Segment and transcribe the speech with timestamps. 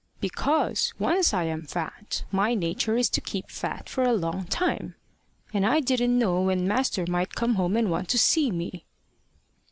[0.19, 4.95] "Because once I am fat, my nature is to keep fat for a long time;
[5.53, 8.87] and I didn't know when master might come home and want to see me."